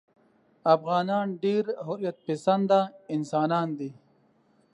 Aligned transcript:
افغانان 0.75 1.27
ډېر 1.43 1.63
حریت 1.85 2.17
پسنده 2.25 2.79
انسانان 3.15 3.67
دي. 3.79 3.91